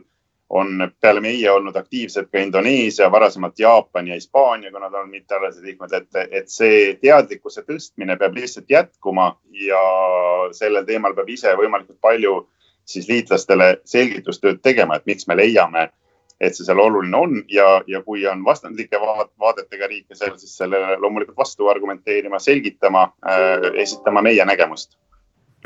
on 0.50 0.90
peale 1.00 1.20
meie 1.24 1.50
olnud 1.50 1.76
aktiivsed 1.76 2.28
ka 2.32 2.38
Indoneesia, 2.38 3.10
varasemalt 3.12 3.58
Jaapan 3.58 4.08
ja 4.08 4.14
Hispaania, 4.14 4.70
kuna 4.70 4.88
nad 4.88 5.00
on 5.00 5.10
mittealased 5.10 5.64
liikmed, 5.64 5.92
et, 5.92 6.20
et 6.30 6.48
see 6.52 6.94
teadlikkuse 7.00 7.64
tõstmine 7.64 8.18
peab 8.20 8.36
lihtsalt 8.36 8.70
jätkuma 8.70 9.32
ja 9.64 9.82
sellel 10.52 10.84
teemal 10.84 11.16
peab 11.16 11.32
ise 11.32 11.56
võimalikult 11.58 12.00
palju 12.00 12.36
siis 12.84 13.08
liitlastele 13.08 13.78
selgitustööd 13.88 14.60
tegema, 14.62 14.96
et 14.96 15.06
miks 15.08 15.26
me 15.26 15.36
leiame 15.40 15.88
et 16.40 16.56
see 16.56 16.66
seal 16.66 16.80
oluline 16.82 17.16
on 17.16 17.38
ja, 17.50 17.66
ja 17.86 18.00
kui 18.02 18.24
on 18.28 18.42
vastandlike 18.44 18.98
vaadetega 19.00 19.88
riike 19.90 20.18
seal, 20.18 20.34
siis 20.38 20.56
sellele 20.58 20.98
loomulikult 21.00 21.38
vastu 21.38 21.68
argumenteerima, 21.70 22.40
selgitama 22.42 23.06
äh,, 23.24 23.70
esitama 23.82 24.22
meie 24.22 24.44
nägemust. 24.44 24.98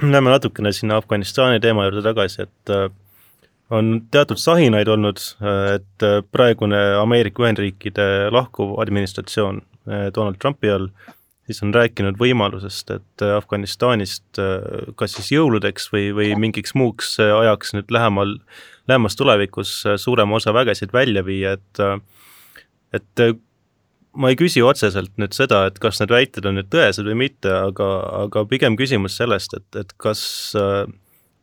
Lähme 0.03 0.31
natukene 0.31 0.73
sinna 0.73 1.01
Afganistani 1.01 1.61
teema 1.61 1.89
juurde 1.89 2.05
tagasi, 2.07 2.45
et 2.47 2.75
äh, 2.75 2.91
on 3.71 4.01
teatud 4.11 4.41
sahinaid 4.41 4.89
olnud, 4.89 5.21
äh, 5.43 5.75
et 5.77 6.07
äh, 6.07 6.23
praegune 6.33 6.81
Ameerika 7.01 7.45
Ühendriikide 7.45 8.33
lahkuv 8.35 8.79
administratsioon 8.81 9.63
äh, 9.89 10.09
Donald 10.15 10.41
Trumpi 10.41 10.71
all 10.73 10.91
siis 11.49 11.63
on 11.65 11.71
rääkinud 11.73 12.19
võimalusest, 12.21 12.91
et 12.93 13.23
Afganistanist 13.25 14.37
kas 15.01 15.15
siis 15.17 15.31
jõuludeks 15.33 15.87
või, 15.95 16.11
või 16.13 16.35
mingiks 16.37 16.75
muuks 16.77 17.15
ajaks 17.25 17.73
nüüd 17.73 17.89
lähemal 17.89 18.35
lähemas 18.89 19.17
tulevikus 19.17 19.87
äh, 19.87 19.97
suurema 19.97 20.37
osa 20.37 20.55
vägesid 20.55 20.93
välja 20.93 21.25
viia, 21.25 21.53
et 21.53 21.81
äh, 21.81 22.01
et 22.93 23.21
äh, 23.21 23.35
ma 24.13 24.33
ei 24.33 24.39
küsi 24.41 24.63
otseselt 24.65 25.13
nüüd 25.21 25.37
seda, 25.37 25.67
et 25.69 25.79
kas 25.83 26.01
need 26.01 26.13
väited 26.13 26.49
on 26.49 26.57
nüüd 26.59 26.71
tõesed 26.73 27.07
või 27.07 27.19
mitte, 27.27 27.53
aga, 27.53 27.89
aga 28.25 28.45
pigem 28.49 28.79
küsimus 28.81 29.19
sellest, 29.21 29.55
et, 29.55 29.69
et 29.77 29.93
kas 30.01 30.23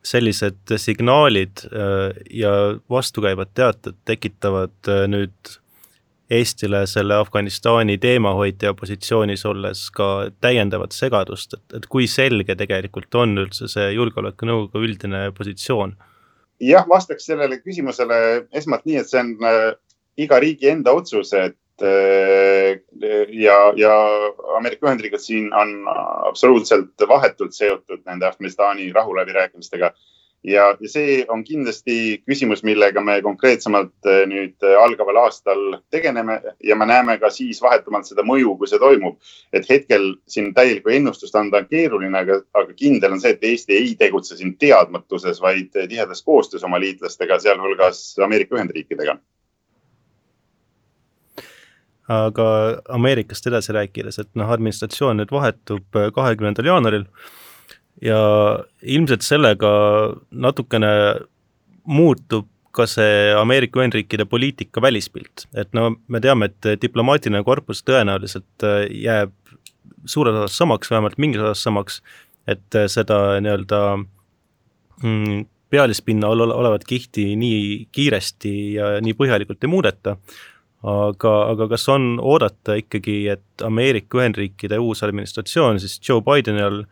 sellised 0.06 0.70
signaalid 0.78 1.64
ja 2.30 2.50
vastukäivad 2.90 3.50
teated 3.58 3.96
tekitavad 4.06 4.90
nüüd 5.10 5.56
Eestile 6.30 6.80
selle 6.90 7.14
Afganistani 7.14 7.98
teemahoidja 8.02 8.72
positsioonis 8.74 9.44
olles 9.46 9.84
ka 9.94 10.06
täiendavat 10.42 10.94
segadust, 10.96 11.54
et, 11.54 11.76
et 11.78 11.86
kui 11.86 12.08
selge 12.10 12.56
tegelikult 12.58 13.14
on 13.14 13.38
üldse 13.44 13.68
see 13.70 13.92
Julgeolekunõukogu 13.94 14.82
üldine 14.88 15.28
positsioon? 15.36 15.94
Jah, 16.66 16.88
vastaks 16.88 17.28
sellele 17.30 17.60
küsimusele 17.62 18.18
esmalt 18.58 18.88
nii, 18.88 18.98
et 18.98 19.12
see 19.12 19.22
on 19.22 19.30
äh, 19.46 19.68
iga 20.18 20.40
riigi 20.42 20.72
enda 20.72 20.96
otsus, 20.98 21.30
et 21.36 21.54
äh, 21.54 21.62
ja, 21.82 23.56
ja 23.76 23.94
Ameerika 24.56 24.86
Ühendriigid 24.88 25.20
siin 25.20 25.50
on 25.52 25.74
absoluutselt 26.28 27.04
vahetult 27.08 27.52
seotud 27.52 28.00
nende 28.06 28.26
Afganistani 28.26 28.92
rahuläbirääkimistega 28.96 29.92
ja, 30.46 30.76
ja 30.80 30.88
see 30.90 31.24
on 31.28 31.42
kindlasti 31.44 32.22
küsimus, 32.26 32.62
millega 32.66 33.02
me 33.04 33.18
konkreetsemalt 33.22 34.08
eh, 34.10 34.22
nüüd 34.30 34.66
eh, 34.66 34.76
algaval 34.80 35.20
aastal 35.24 35.78
tegeleme 35.90 36.38
ja 36.64 36.76
me 36.78 36.86
näeme 36.86 37.18
ka 37.22 37.30
siis 37.34 37.60
vahetumalt 37.62 38.08
seda 38.08 38.24
mõju, 38.26 38.56
kui 38.58 38.70
see 38.70 38.80
toimub. 38.82 39.18
et 39.52 39.68
hetkel 39.70 40.12
siin 40.28 40.52
täielikku 40.54 40.92
ennustust 40.94 41.34
anda 41.36 41.62
on 41.62 41.70
keeruline, 41.70 42.18
aga, 42.18 42.40
aga 42.54 42.76
kindel 42.76 43.16
on 43.16 43.22
see, 43.22 43.34
et 43.34 43.44
Eesti 43.44 43.76
ei 43.76 43.94
tegutse 43.98 44.36
siin 44.36 44.56
teadmatuses, 44.58 45.40
vaid 45.42 45.72
tihedas 45.74 46.22
koostöös 46.22 46.64
oma 46.64 46.80
liitlastega, 46.80 47.40
sealhulgas 47.42 48.18
Ameerika 48.22 48.56
Ühendriikidega 48.56 49.18
aga 52.12 52.48
Ameerikast 52.94 53.46
edasi 53.50 53.74
rääkides, 53.74 54.20
et 54.22 54.30
noh, 54.38 54.50
administratsioon 54.54 55.18
nüüd 55.20 55.32
vahetub 55.34 55.98
eh, 55.98 56.10
kahekümnendal 56.14 56.68
jaanuaril 56.70 57.06
ja 58.02 58.18
ilmselt 58.82 59.24
sellega 59.26 59.70
natukene 60.30 60.92
muutub 61.86 62.48
ka 62.76 62.84
see 62.90 63.32
Ameerika 63.36 63.80
Ühendriikide 63.80 64.26
poliitika 64.28 64.82
välispilt, 64.84 65.46
et 65.56 65.72
no 65.76 65.94
me 66.12 66.20
teame, 66.20 66.50
et 66.50 66.82
diplomaatiline 66.82 67.42
korpus 67.46 67.82
tõenäoliselt 67.86 68.66
äh, 68.66 68.84
jääb 69.06 69.34
suures 70.06 70.36
osas 70.36 70.58
samaks, 70.60 70.90
vähemalt 70.92 71.18
mingis 71.22 71.42
osas 71.42 71.64
samaks, 71.66 72.02
et 72.46 72.78
äh, 72.78 72.86
seda 72.92 73.40
nii-öelda 73.42 73.80
mm, 75.02 75.46
pealispinna 75.72 76.28
all 76.30 76.44
olevat 76.46 76.84
kihti 76.86 77.32
nii 77.40 77.88
kiiresti 77.92 78.52
ja 78.76 78.92
nii 79.02 79.16
põhjalikult 79.18 79.64
ei 79.64 79.72
muudeta, 79.72 80.16
aga, 80.82 81.34
aga 81.52 81.68
kas 81.72 81.88
on 81.88 82.16
oodata 82.20 82.76
ikkagi, 82.80 83.16
et 83.32 83.64
Ameerika 83.64 84.20
Ühendriikide 84.20 84.78
uus 84.82 85.02
administratsioon 85.06 85.80
siis 85.80 85.98
Joe 86.08 86.22
Bideni 86.24 86.62
all 86.62 86.82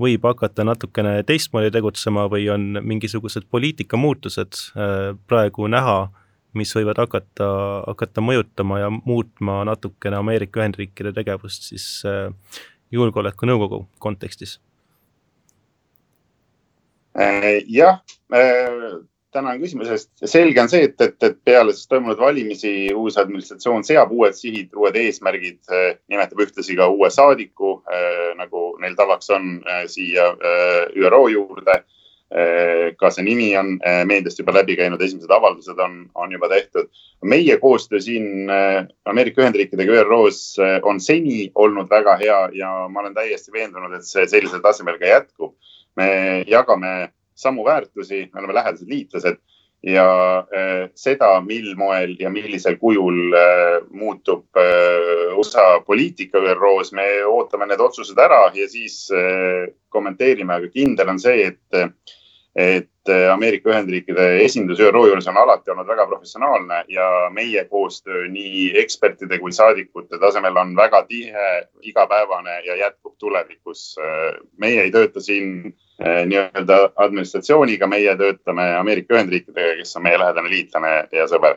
võib 0.00 0.24
hakata 0.28 0.64
natukene 0.66 1.22
teistmoodi 1.26 1.70
tegutsema 1.72 2.26
või 2.32 2.48
on 2.52 2.80
mingisugused 2.84 3.48
poliitika 3.50 3.96
muutused 4.00 4.60
äh, 4.76 5.16
praegu 5.28 5.68
näha, 5.72 6.08
mis 6.56 6.72
võivad 6.76 7.00
hakata, 7.00 7.48
hakata 7.86 8.24
mõjutama 8.24 8.80
ja 8.80 8.90
muutma 8.92 9.62
natukene 9.68 10.20
Ameerika 10.20 10.60
Ühendriikide 10.62 11.12
tegevust 11.16 11.68
siis 11.70 11.88
äh, 12.08 12.30
julgeolekunõukogu 12.92 13.86
kontekstis? 13.98 14.58
Äh, 17.16 17.62
jah, 17.72 18.02
tänan 19.36 19.60
küsimuse 19.60 19.96
eest. 19.96 20.10
selge 20.24 20.62
on 20.62 20.70
see, 20.72 20.86
et, 20.88 21.00
et, 21.00 21.16
et 21.28 21.36
peale 21.44 21.74
siis 21.74 21.88
toimunud 21.90 22.20
valimisi 22.20 22.72
uus 22.96 23.18
administratsioon 23.20 23.84
seab 23.86 24.14
uued 24.16 24.36
sihid, 24.36 24.70
uued 24.76 24.96
eesmärgid, 25.00 25.60
eh, 25.72 25.90
nimetab 26.12 26.40
ühtlasi 26.46 26.78
ka 26.78 26.88
uue 26.92 27.10
saadiku, 27.12 27.76
eh, 27.92 28.30
nagu 28.38 28.68
neil 28.82 28.96
tavaks 28.98 29.30
on, 29.36 29.58
eh, 29.66 29.84
siia 29.92 30.32
ÜRO 30.96 31.26
juurde. 31.34 31.82
ka 32.98 33.08
see 33.14 33.22
nimi 33.22 33.52
on 33.54 33.68
meediast 34.10 34.40
juba 34.40 34.50
läbi 34.56 34.74
käinud, 34.76 34.98
esimesed 35.00 35.30
avaldused 35.30 35.78
on, 35.78 35.92
on 36.18 36.32
juba 36.34 36.48
tehtud. 36.50 36.88
meie 37.22 37.56
koostöö 37.62 38.00
siin 38.02 38.50
Ameerika 39.06 39.42
Ühendriikidega 39.42 40.00
ÜRO-s 40.00 40.58
on 40.82 40.98
seni 41.00 41.52
olnud 41.54 41.86
väga 41.90 42.16
hea 42.18 42.40
ja 42.52 42.72
ma 42.90 43.00
olen 43.00 43.14
täiesti 43.14 43.54
veendunud, 43.54 43.94
et 43.94 44.04
see 44.04 44.26
sellisel 44.26 44.60
tasemel 44.60 44.98
ka 44.98 45.06
jätkub. 45.06 45.54
me 45.96 46.42
jagame 46.50 47.12
samu 47.36 47.64
väärtusi, 47.66 48.26
me 48.32 48.40
oleme 48.40 48.56
lähedased 48.56 48.88
liitlased 48.88 49.38
ja 49.86 50.38
äh, 50.38 50.88
seda, 50.94 51.40
mil 51.40 51.74
moel 51.78 52.16
ja 52.20 52.30
millisel 52.32 52.78
kujul 52.80 53.34
äh, 53.36 53.76
muutub 53.90 54.56
äh, 54.58 55.36
USA 55.38 55.80
poliitika 55.86 56.38
ÜRO-s, 56.38 56.92
me 56.96 57.06
ootame 57.28 57.68
need 57.68 57.80
otsused 57.80 58.18
ära 58.18 58.48
ja 58.54 58.68
siis 58.68 59.06
kommenteerime, 59.92 60.56
aga 60.56 60.70
kindel 60.72 61.12
on 61.12 61.20
see, 61.20 61.52
et, 61.52 61.80
et 62.56 63.10
Ameerika 63.32 63.70
Ühendriikide 63.70 64.24
esindus 64.42 64.80
ÜRO 64.80 65.04
juures 65.06 65.26
on 65.28 65.36
alati 65.36 65.70
olnud 65.70 65.86
väga 65.86 66.06
professionaalne 66.08 66.78
ja 66.88 67.06
meie 67.30 67.64
koostöö 67.68 68.24
nii 68.32 68.70
ekspertide 68.80 69.38
kui 69.38 69.52
saadikute 69.52 70.18
tasemel 70.18 70.56
on 70.56 70.72
väga 70.76 71.02
tihe, 71.06 71.50
igapäevane 71.82 72.60
ja 72.64 72.76
jätkub 72.76 73.14
tulevikus. 73.18 73.96
meie 74.56 74.82
ei 74.82 74.90
tööta 74.90 75.20
siin 75.20 75.76
Eh, 75.96 76.26
nii-öelda 76.28 76.90
administratsiooniga, 77.00 77.86
meie 77.88 78.12
töötame 78.20 78.66
Ameerika 78.76 79.14
Ühendriikidega, 79.16 79.78
kes 79.78 79.96
on 79.96 80.02
meie 80.04 80.18
lähedane 80.20 80.50
liitlane 80.52 80.90
ja 81.12 81.24
sõber. 81.30 81.56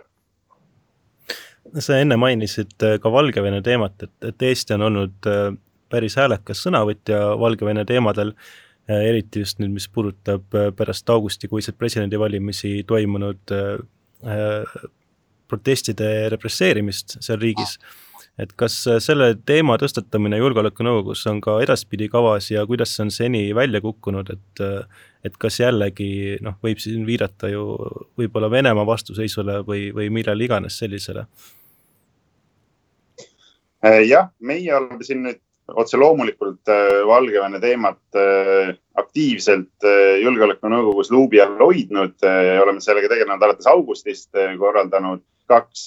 sa 1.84 1.98
enne 2.00 2.16
mainisid 2.16 2.72
ka 3.04 3.12
Valgevene 3.12 3.60
teemat, 3.62 3.98
et, 4.04 4.14
et 4.30 4.42
Eesti 4.48 4.78
on 4.78 4.86
olnud 4.88 5.28
päris 5.92 6.16
häälekas 6.16 6.64
sõnavõtja 6.64 7.20
Valgevene 7.40 7.84
teemadel, 7.86 8.32
eriti 8.90 9.44
just 9.44 9.60
nüüd, 9.62 9.74
mis 9.76 9.86
puudutab 9.94 10.46
pärast 10.78 11.10
augustikuiseid 11.14 11.78
presidendivalimisi 11.78 12.80
toimunud 12.90 13.54
protestide 15.50 16.08
represseerimist 16.34 17.20
seal 17.22 17.40
riigis 17.42 17.78
et 18.40 18.54
kas 18.60 18.76
äh, 18.88 19.00
selle 19.04 19.34
teema 19.48 19.76
tõstatamine 19.80 20.40
Julgeolekunõukogus 20.40 21.26
on 21.32 21.42
ka 21.44 21.58
edaspidi 21.64 22.08
kavas 22.12 22.50
ja 22.54 22.64
kuidas 22.68 22.94
see 22.96 23.06
on 23.06 23.14
seni 23.14 23.42
välja 23.56 23.82
kukkunud, 23.84 24.32
et 24.36 24.64
äh, 24.64 25.06
et 25.28 25.36
kas 25.36 25.60
jällegi 25.60 26.38
noh, 26.46 26.56
võib 26.64 26.80
siin 26.80 27.04
viidata 27.08 27.50
ju 27.52 27.66
võib-olla 28.20 28.48
Venemaa 28.52 28.88
vastuseisule 28.88 29.60
või, 29.68 29.90
või 29.96 30.08
millele 30.16 30.48
iganes 30.48 30.80
sellisele? 30.80 31.26
Äh, 33.84 34.06
jah, 34.08 34.32
meie 34.40 34.72
oleme 34.76 35.04
siin 35.04 35.26
nüüd 35.28 35.44
otse 35.76 35.98
loomulikult 35.98 36.70
Valgevene 37.08 37.60
teemat 37.60 38.18
aktiivselt 39.00 39.88
Julgeolekunõukogus 40.24 41.12
luubi 41.12 41.42
all 41.42 41.60
hoidnud, 41.60 42.16
oleme 42.64 42.82
sellega 42.84 43.12
tegelenud 43.12 43.44
alates 43.44 43.68
augustist, 43.70 44.32
korraldanud 44.60 45.24
kaks 45.50 45.86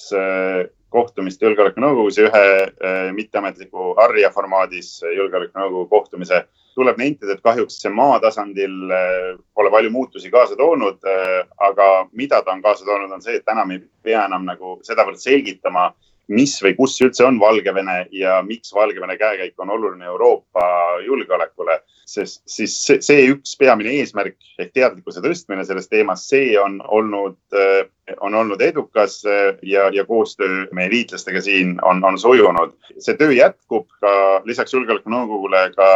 kohtumist 0.92 1.42
Julgeolekunõukogus 1.42 2.18
ja 2.20 2.28
ühe 2.28 2.48
äh, 2.62 3.06
mitteametliku 3.16 3.94
Arria 4.00 4.30
formaadis 4.34 4.98
Julgeolekunõukogu 5.16 5.88
kohtumise. 5.90 6.44
tuleb 6.72 6.96
nentida, 6.96 7.34
et 7.34 7.42
kahjuks 7.44 7.74
see 7.82 7.90
maatasandil 7.92 8.92
äh, 8.96 9.34
pole 9.54 9.68
palju 9.70 9.90
muutusi 9.92 10.30
kaasa 10.32 10.56
toonud. 10.56 11.02
Äh, 11.04 11.42
aga 11.60 11.88
mida 12.12 12.40
ta 12.42 12.54
on 12.54 12.62
kaasa 12.64 12.86
toonud, 12.88 13.12
on 13.12 13.20
see, 13.22 13.36
et 13.36 13.44
täna 13.44 13.66
me 13.68 13.74
ei 13.74 13.82
pea 14.02 14.24
enam 14.24 14.46
nagu 14.48 14.78
sedavõrd 14.86 15.20
selgitama, 15.20 15.90
mis 16.28 16.54
või 16.62 16.76
kus 16.78 17.00
üldse 17.02 17.24
on 17.26 17.40
Valgevene 17.40 18.06
ja 18.14 18.40
miks 18.46 18.74
Valgevene 18.74 19.16
käekäik 19.18 19.58
on 19.60 19.70
oluline 19.70 20.04
Euroopa 20.04 20.66
julgeolekule 21.06 21.80
sest 22.12 22.42
siis 22.50 22.74
see, 22.84 23.00
see 23.04 23.26
üks 23.32 23.54
peamine 23.58 23.92
eesmärk 23.98 24.36
ehk 24.60 24.72
teadlikkuse 24.76 25.22
tõstmine 25.24 25.64
sellest 25.66 25.90
teemast, 25.92 26.28
see 26.30 26.52
on 26.60 26.78
olnud, 26.84 27.38
äh, 27.56 27.84
on 28.20 28.36
olnud 28.38 28.62
edukas 28.64 29.20
äh, 29.28 29.54
ja, 29.66 29.88
ja 29.94 30.04
koostöö 30.08 30.66
meie 30.76 30.90
liitlastega 30.92 31.42
siin 31.44 31.76
on, 31.86 32.02
on 32.04 32.18
sujunud. 32.20 32.74
see 32.98 33.16
töö 33.18 33.32
jätkub 33.36 33.88
ka 34.02 34.42
lisaks 34.48 34.74
Julgeolekunõukogule 34.74 35.68
ka 35.76 35.88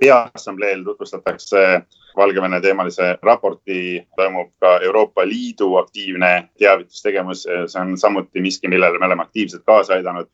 Peaassambleel 0.00 0.84
tutvustatakse 0.84 1.82
Valgevene 2.16 2.60
teemalise 2.60 3.18
raporti, 3.22 4.06
toimub 4.16 4.50
ka 4.60 4.78
Euroopa 4.82 5.26
Liidu 5.28 5.76
aktiivne 5.76 6.48
teavitustegevus, 6.58 7.44
see 7.44 7.82
on 7.82 7.98
samuti 7.98 8.42
miski, 8.42 8.68
millele 8.68 8.98
me 8.98 9.06
oleme 9.06 9.22
aktiivselt 9.22 9.62
kaasa 9.66 9.94
aidanud. 9.94 10.26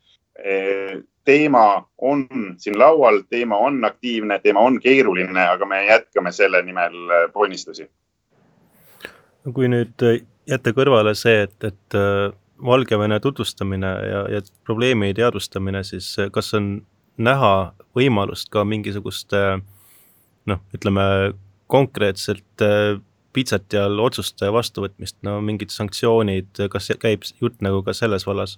Teema 1.24 1.88
on 1.98 2.28
siin 2.56 2.78
laual, 2.78 3.22
teema 3.30 3.56
on 3.58 3.84
aktiivne, 3.84 4.38
teema 4.38 4.60
on 4.60 4.80
keeruline, 4.80 5.42
aga 5.42 5.66
me 5.66 5.84
jätkame 5.86 6.32
selle 6.32 6.62
nimel 6.62 6.94
äh, 7.10 7.32
ponnistusi. 7.32 7.90
kui 9.54 9.68
nüüd 9.70 10.02
äh, 10.02 10.20
jätta 10.46 10.70
kõrvale 10.74 11.14
see, 11.18 11.42
et, 11.48 11.56
et 11.64 11.98
äh, 11.98 12.30
Valgevene 12.66 13.18
tutvustamine 13.20 13.90
ja, 14.10 14.20
ja 14.36 14.40
probleemi 14.64 15.12
teadvustamine, 15.14 15.82
siis 15.84 16.14
kas 16.32 16.54
on 16.54 16.70
näha 17.18 17.72
võimalust 17.96 18.50
ka 18.52 18.64
mingisuguste 18.64 19.42
noh, 20.46 20.62
ütleme 20.76 21.34
konkreetselt 21.66 22.64
pitsati 23.36 23.78
all 23.80 24.00
otsuste 24.00 24.48
vastuvõtmist, 24.52 25.18
no 25.26 25.40
mingid 25.44 25.72
sanktsioonid, 25.74 26.62
kas 26.72 26.92
käib 27.02 27.26
jutt 27.40 27.60
nagu 27.64 27.82
ka 27.86 27.96
selles 27.96 28.26
vallas? 28.28 28.56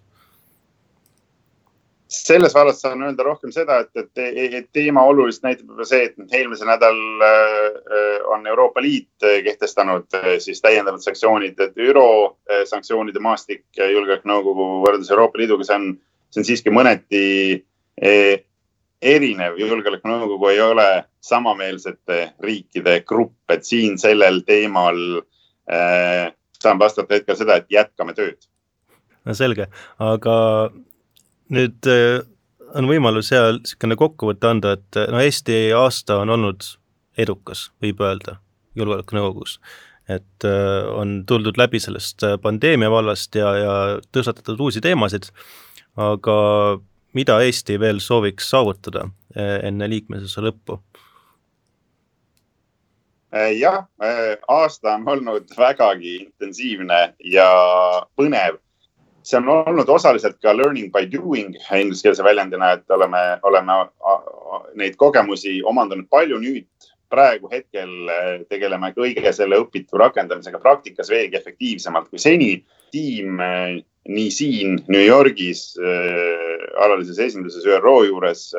selles 2.08 2.54
vallas 2.54 2.80
saan 2.80 3.02
öelda 3.04 3.22
rohkem 3.22 3.50
seda, 3.52 3.82
et, 3.84 3.90
et, 4.00 4.54
et 4.58 4.68
teema 4.72 5.02
oluliselt 5.04 5.44
näitab 5.44 5.74
juba 5.74 5.84
see, 5.84 6.06
et 6.08 6.36
eelmisel 6.38 6.70
nädalal 6.70 7.24
äh, 7.26 8.22
on 8.32 8.46
Euroopa 8.48 8.80
Liit 8.80 9.26
kehtestanud 9.44 10.16
äh, 10.16 10.30
siis 10.40 10.62
täiendavad 10.64 11.04
sanktsioonid, 11.04 11.60
et 11.60 11.76
ÜRO 11.76 12.08
äh, 12.48 12.62
sanktsioonide 12.70 13.20
maastik 13.20 13.66
julgeolekunõukogu 13.76 14.70
võrreldes 14.86 15.12
Euroopa 15.12 15.42
Liiduga, 15.42 15.68
see 15.68 15.76
on, 15.76 15.90
see 16.32 16.40
on 16.40 16.48
siiski 16.48 16.72
mõneti 16.72 17.24
erinev. 19.02 19.58
julgeolekunõukogu 19.58 20.48
ei 20.52 20.60
ole 20.60 20.88
samameelsete 21.20 22.32
riikide 22.42 23.00
grupp, 23.06 23.38
et 23.50 23.64
siin 23.64 23.98
sellel 23.98 24.42
teemal 24.46 24.98
äh, 25.70 26.32
saan 26.62 26.78
vastata 26.78 27.14
hetkel 27.14 27.36
seda, 27.38 27.58
et 27.58 27.70
jätkame 27.70 28.14
tööd. 28.14 28.48
no 29.24 29.34
selge, 29.34 29.68
aga 30.02 30.36
nüüd 31.54 31.90
äh, 31.90 32.20
on 32.78 32.88
võimalus 32.90 33.32
hea 33.34 33.52
niisugune 33.58 33.98
kokkuvõte 34.00 34.50
anda, 34.50 34.74
et 34.78 35.00
äh, 35.00 35.10
no 35.12 35.22
Eesti 35.22 35.68
aasta 35.76 36.20
on 36.22 36.34
olnud 36.36 36.72
edukas, 37.18 37.68
võib 37.82 38.02
öelda, 38.04 38.38
Julgeolekunõukogus. 38.78 39.58
et 40.08 40.44
äh, 40.44 40.88
on 40.94 41.22
tuldud 41.28 41.58
läbi 41.60 41.80
sellest 41.80 42.24
pandeemia 42.42 42.90
vallast 42.90 43.34
ja, 43.36 43.54
ja 43.56 43.72
tõstatatud 44.12 44.60
uusi 44.60 44.80
teemasid, 44.80 45.30
aga 45.96 46.38
mida 47.14 47.38
Eesti 47.44 47.78
veel 47.80 48.00
sooviks 48.04 48.50
saavutada 48.50 49.08
enne 49.36 49.88
liikmesuse 49.90 50.44
lõppu? 50.44 50.80
jah, 53.58 53.84
aasta 54.48 54.94
on 54.94 55.08
olnud 55.08 55.50
vägagi 55.58 56.14
intensiivne 56.22 57.00
ja 57.24 57.48
põnev 58.16 58.56
see 59.28 59.38
on 59.38 59.48
olnud 59.48 59.88
osaliselt 59.88 60.38
ka 60.42 60.54
learning 60.56 60.92
by 60.92 61.04
doing 61.12 61.56
ingliskeelse 61.76 62.24
väljendina, 62.24 62.72
et 62.78 62.90
oleme, 62.90 63.20
oleme 63.42 63.76
neid 64.80 64.96
kogemusi 64.96 65.58
omandanud 65.68 66.08
palju 66.10 66.40
nüüd 66.40 66.87
praegu 67.10 67.50
hetkel 67.52 67.92
eh, 68.12 68.32
tegeleme 68.48 68.92
kõige 68.96 69.32
selle 69.32 69.60
õpitu 69.62 70.00
rakendamisega 70.00 70.60
praktikas 70.62 71.10
veelgi 71.12 71.38
efektiivsemalt 71.40 72.10
kui 72.10 72.20
seni. 72.22 72.64
tiim 72.92 73.40
eh, 73.44 73.80
nii 74.08 74.30
siin 74.32 74.78
New 74.88 75.04
Yorgis 75.04 75.74
äh, 75.76 76.62
alalises 76.80 77.18
esinduses 77.18 77.66
ÜRO 77.66 78.04
juures 78.06 78.52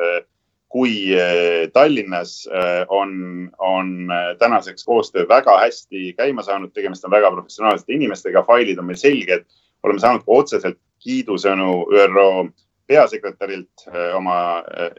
kui 0.70 1.10
Tallinnas 1.74 2.44
on, 2.94 3.50
on 3.58 3.88
tänaseks 4.38 4.84
koostöö 4.86 5.24
väga 5.28 5.56
hästi 5.58 6.12
käima 6.14 6.44
saanud, 6.46 6.70
tegemist 6.70 7.04
on 7.04 7.10
väga 7.10 7.32
professionaalsete 7.34 7.96
inimestega, 7.96 8.44
failid 8.46 8.78
on 8.78 8.86
meil 8.86 9.00
selged 9.00 9.48
oleme 9.82 10.00
saanud 10.00 10.24
ka 10.24 10.36
otseselt 10.36 10.78
kiidusõnu 11.00 11.70
ÜRO 12.04 12.28
peasekretärilt 12.90 13.86
oma 14.16 14.36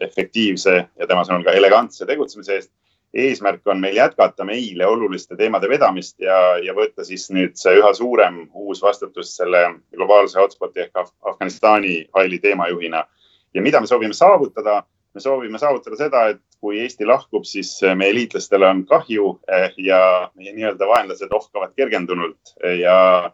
efektiivse 0.02 0.76
ja 1.00 1.08
tema 1.08 1.26
sõnul 1.28 1.44
ka 1.46 1.56
elegantse 1.58 2.08
tegutsemise 2.10 2.58
eest. 2.58 2.72
Eesmärk 3.14 3.68
on 3.68 3.80
meil 3.80 3.96
jätkata 3.96 4.46
meile 4.48 4.88
oluliste 4.88 5.36
teemade 5.36 5.70
vedamist 5.70 6.20
ja, 6.20 6.58
ja 6.64 6.76
võtta 6.76 7.04
siis 7.04 7.28
nüüd 7.34 7.58
see 7.60 7.76
üha 7.80 7.92
suurem 7.94 8.46
uus 8.54 8.82
vastutus 8.84 9.36
selle 9.36 9.66
globaalse 9.96 10.40
hotspoti 10.40 10.86
ehk 10.86 11.04
Af 11.04 11.12
Afganistani 11.22 12.06
halli 12.16 12.40
teemajuhina. 12.40 13.06
ja 13.54 13.62
mida 13.62 13.82
me 13.82 13.88
soovime 13.88 14.14
saavutada? 14.14 14.84
me 15.14 15.22
soovime 15.22 15.60
saavutada 15.60 15.96
seda, 16.00 16.28
et 16.30 16.40
kui 16.62 16.80
Eesti 16.80 17.06
lahkub, 17.06 17.44
siis 17.44 17.74
meie 17.96 18.14
liitlastele 18.16 18.68
on 18.68 18.86
kahju 18.88 19.40
eh, 19.52 19.74
ja 19.78 20.32
meie 20.36 20.54
nii-öelda 20.56 20.88
vaenlased 20.88 21.34
ohkavad 21.36 21.74
kergendunult 21.76 22.54
ja 22.80 23.32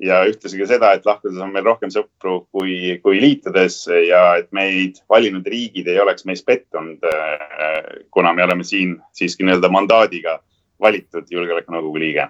ja 0.00 0.20
ühtlasi 0.28 0.58
ka 0.60 0.66
seda, 0.68 0.92
et 0.96 1.06
lahkudes 1.06 1.38
on 1.42 1.52
meil 1.54 1.66
rohkem 1.66 1.92
sõpru 1.92 2.40
kui, 2.54 2.96
kui 3.04 3.20
liitudes 3.22 3.82
ja 4.08 4.22
et 4.40 4.50
meid 4.56 5.00
valinud 5.10 5.46
riigid 5.46 5.88
ei 5.90 6.00
oleks 6.00 6.26
meis 6.28 6.42
pettunud, 6.46 7.04
äh, 7.04 7.80
kuna 8.10 8.32
me 8.36 8.44
oleme 8.44 8.64
siin 8.64 8.96
siiski 9.16 9.46
nii-öelda 9.46 9.70
mandaadiga 9.72 10.38
valitud 10.80 11.28
julgeolekunõukogu 11.30 12.00
liige. 12.00 12.28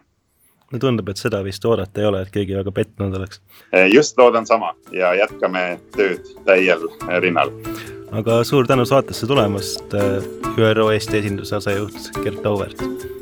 no 0.71 0.79
tundub, 0.79 1.09
et 1.11 1.19
seda 1.19 1.43
vist 1.43 1.65
oodata 1.67 2.01
ei 2.01 2.07
ole, 2.07 2.23
et 2.23 2.35
keegi 2.35 2.55
väga 2.55 2.73
pettunud 2.75 3.15
oleks. 3.19 3.43
Äh, 3.75 3.87
just 3.95 4.19
loodan 4.19 4.47
sama 4.47 4.75
ja 4.93 5.15
jätkame 5.19 5.81
tööd 5.97 6.27
täiel 6.47 6.89
rinnal. 7.23 7.55
aga 8.11 8.43
suur 8.45 8.67
tänu 8.67 8.87
saatesse 8.87 9.27
tulemast, 9.27 9.95
äh, 9.95 10.21
ÜRO 10.59 10.91
Eesti 10.91 11.23
esinduse 11.23 11.57
asejuht 11.57 12.13
Gert 12.25 12.47
Auväärt 12.47 13.20